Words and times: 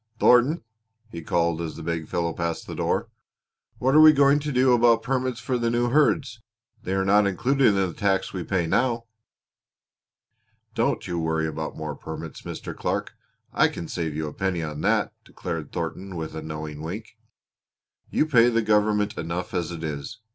Thornton," 0.19 0.63
he 1.11 1.21
called, 1.21 1.61
as 1.61 1.75
the 1.75 1.83
big 1.83 2.07
fellow 2.07 2.33
passed 2.33 2.65
the 2.65 2.73
door, 2.73 3.11
"what 3.77 3.93
are 3.93 4.01
we 4.01 4.11
going 4.11 4.39
to 4.39 4.51
do 4.51 4.73
about 4.73 5.03
permits 5.03 5.39
for 5.39 5.59
the 5.59 5.69
new 5.69 5.89
herds? 5.89 6.41
They 6.81 6.93
are 6.95 7.05
not 7.05 7.27
included 7.27 7.67
in 7.67 7.75
the 7.75 7.93
tax 7.93 8.33
we 8.33 8.41
now 8.65 8.97
pay." 9.01 9.05
"Don't 10.73 11.05
you 11.07 11.19
worry 11.19 11.45
about 11.45 11.77
more 11.77 11.95
permits, 11.95 12.41
Mr. 12.41 12.75
Clark. 12.75 13.13
I 13.53 13.67
can 13.67 13.87
save 13.87 14.15
you 14.15 14.25
a 14.25 14.33
penny 14.33 14.63
on 14.63 14.81
that," 14.81 15.13
declared 15.23 15.71
Thornton 15.71 16.15
with 16.15 16.35
a 16.35 16.41
knowing 16.41 16.81
wink. 16.81 17.15
"You 18.09 18.25
pay 18.25 18.49
the 18.49 18.63
government 18.63 19.19
enough 19.19 19.53
as 19.53 19.69
it 19.69 19.83
is. 19.83 20.17